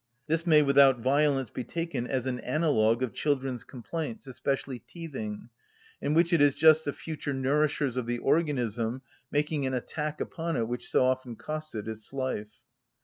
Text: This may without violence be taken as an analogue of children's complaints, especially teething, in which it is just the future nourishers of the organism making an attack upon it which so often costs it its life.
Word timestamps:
This 0.25 0.47
may 0.47 0.63
without 0.63 0.97
violence 0.99 1.51
be 1.51 1.63
taken 1.63 2.07
as 2.07 2.25
an 2.25 2.39
analogue 2.39 3.03
of 3.03 3.13
children's 3.13 3.63
complaints, 3.63 4.25
especially 4.25 4.79
teething, 4.79 5.49
in 6.01 6.15
which 6.15 6.33
it 6.33 6.41
is 6.41 6.55
just 6.55 6.85
the 6.85 6.91
future 6.91 7.35
nourishers 7.35 7.95
of 7.95 8.07
the 8.07 8.17
organism 8.17 9.03
making 9.29 9.67
an 9.67 9.75
attack 9.75 10.19
upon 10.19 10.57
it 10.57 10.67
which 10.67 10.89
so 10.89 11.05
often 11.05 11.35
costs 11.35 11.75
it 11.75 11.87
its 11.87 12.11
life. 12.11 12.49